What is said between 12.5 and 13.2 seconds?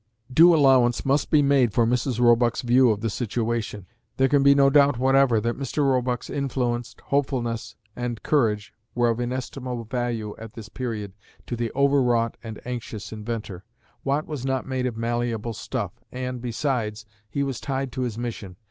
anxious